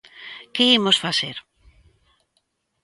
[0.53, 1.37] ¡Que imos facer!